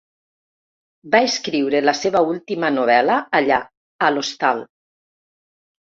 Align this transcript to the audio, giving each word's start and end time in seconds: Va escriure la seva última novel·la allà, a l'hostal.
Va 1.15 1.19
escriure 1.27 1.81
la 1.85 1.95
seva 1.99 2.23
última 2.31 2.73
novel·la 2.79 3.19
allà, 3.41 3.61
a 4.07 4.11
l'hostal. 4.17 4.65